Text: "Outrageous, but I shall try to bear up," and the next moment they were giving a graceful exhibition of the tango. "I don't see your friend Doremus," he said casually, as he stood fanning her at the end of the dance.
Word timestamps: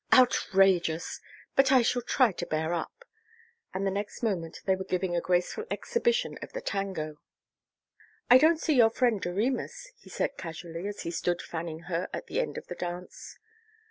"Outrageous, 0.11 1.19
but 1.55 1.71
I 1.71 1.83
shall 1.83 2.01
try 2.01 2.31
to 2.31 2.45
bear 2.47 2.73
up," 2.73 3.05
and 3.71 3.85
the 3.85 3.91
next 3.91 4.23
moment 4.23 4.59
they 4.65 4.75
were 4.75 4.83
giving 4.83 5.15
a 5.15 5.21
graceful 5.21 5.65
exhibition 5.69 6.39
of 6.41 6.53
the 6.53 6.59
tango. 6.61 7.17
"I 8.27 8.39
don't 8.39 8.59
see 8.59 8.73
your 8.73 8.89
friend 8.89 9.21
Doremus," 9.21 9.89
he 9.99 10.09
said 10.09 10.37
casually, 10.37 10.87
as 10.87 11.01
he 11.01 11.11
stood 11.11 11.39
fanning 11.39 11.81
her 11.81 12.09
at 12.13 12.25
the 12.25 12.39
end 12.41 12.57
of 12.57 12.65
the 12.65 12.73
dance. 12.73 13.37